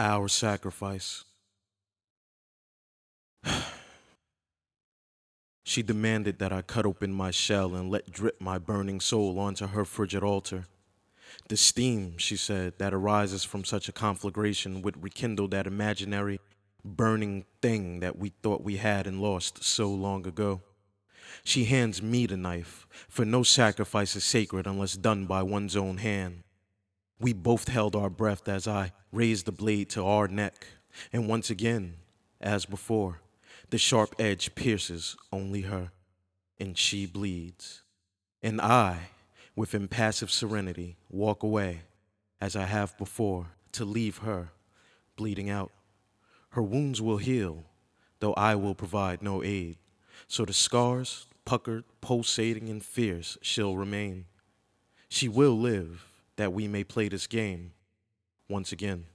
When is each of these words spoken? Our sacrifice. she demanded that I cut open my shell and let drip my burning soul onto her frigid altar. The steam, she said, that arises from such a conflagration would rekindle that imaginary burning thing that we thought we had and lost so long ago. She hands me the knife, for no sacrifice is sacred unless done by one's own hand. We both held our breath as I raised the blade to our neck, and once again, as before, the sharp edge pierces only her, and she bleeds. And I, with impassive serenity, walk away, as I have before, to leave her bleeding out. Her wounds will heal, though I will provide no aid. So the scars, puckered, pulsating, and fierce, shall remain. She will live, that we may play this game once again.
Our 0.00 0.28
sacrifice. 0.28 1.24
she 5.62 5.82
demanded 5.82 6.38
that 6.38 6.54
I 6.54 6.62
cut 6.62 6.86
open 6.86 7.12
my 7.12 7.30
shell 7.30 7.74
and 7.74 7.90
let 7.90 8.10
drip 8.10 8.40
my 8.40 8.56
burning 8.56 9.00
soul 9.00 9.38
onto 9.38 9.66
her 9.66 9.84
frigid 9.84 10.22
altar. 10.22 10.64
The 11.50 11.58
steam, 11.58 12.16
she 12.16 12.36
said, 12.36 12.78
that 12.78 12.94
arises 12.94 13.44
from 13.44 13.62
such 13.62 13.90
a 13.90 13.92
conflagration 13.92 14.80
would 14.80 15.02
rekindle 15.02 15.48
that 15.48 15.66
imaginary 15.66 16.40
burning 16.82 17.44
thing 17.60 18.00
that 18.00 18.16
we 18.16 18.30
thought 18.42 18.64
we 18.64 18.78
had 18.78 19.06
and 19.06 19.20
lost 19.20 19.62
so 19.62 19.90
long 19.90 20.26
ago. 20.26 20.62
She 21.44 21.66
hands 21.66 22.00
me 22.00 22.24
the 22.24 22.38
knife, 22.38 22.86
for 23.10 23.26
no 23.26 23.42
sacrifice 23.42 24.16
is 24.16 24.24
sacred 24.24 24.66
unless 24.66 24.96
done 24.96 25.26
by 25.26 25.42
one's 25.42 25.76
own 25.76 25.98
hand. 25.98 26.44
We 27.20 27.34
both 27.34 27.68
held 27.68 27.94
our 27.94 28.08
breath 28.08 28.48
as 28.48 28.66
I 28.66 28.92
raised 29.12 29.44
the 29.44 29.52
blade 29.52 29.90
to 29.90 30.04
our 30.04 30.26
neck, 30.26 30.66
and 31.12 31.28
once 31.28 31.50
again, 31.50 31.96
as 32.40 32.64
before, 32.64 33.20
the 33.68 33.78
sharp 33.78 34.14
edge 34.18 34.54
pierces 34.54 35.16
only 35.30 35.62
her, 35.62 35.92
and 36.58 36.76
she 36.78 37.04
bleeds. 37.04 37.82
And 38.42 38.58
I, 38.60 39.10
with 39.54 39.74
impassive 39.74 40.30
serenity, 40.30 40.96
walk 41.10 41.42
away, 41.42 41.82
as 42.40 42.56
I 42.56 42.64
have 42.64 42.96
before, 42.96 43.48
to 43.72 43.84
leave 43.84 44.18
her 44.18 44.52
bleeding 45.16 45.50
out. 45.50 45.70
Her 46.50 46.62
wounds 46.62 47.02
will 47.02 47.18
heal, 47.18 47.64
though 48.20 48.32
I 48.34 48.54
will 48.54 48.74
provide 48.74 49.20
no 49.20 49.42
aid. 49.42 49.76
So 50.26 50.46
the 50.46 50.54
scars, 50.54 51.26
puckered, 51.44 51.84
pulsating, 52.00 52.70
and 52.70 52.82
fierce, 52.82 53.36
shall 53.42 53.76
remain. 53.76 54.24
She 55.10 55.28
will 55.28 55.58
live, 55.58 56.09
that 56.40 56.52
we 56.52 56.66
may 56.68 56.84
play 56.84 57.08
this 57.08 57.26
game 57.26 57.72
once 58.48 58.72
again. 58.72 59.06